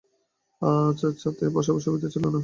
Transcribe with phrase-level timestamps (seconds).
[0.61, 2.39] আজ ছাতে বসবার সুবিধা ছিল না।